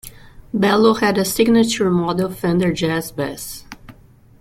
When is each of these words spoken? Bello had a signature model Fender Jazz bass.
Bello 0.51 0.95
had 0.95 1.19
a 1.19 1.23
signature 1.23 1.91
model 1.91 2.31
Fender 2.31 2.73
Jazz 2.73 3.11
bass. 3.11 3.65